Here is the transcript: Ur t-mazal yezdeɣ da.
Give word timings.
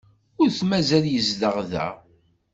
Ur 0.41 0.49
t-mazal 0.57 1.05
yezdeɣ 1.09 1.55
da. 1.71 1.87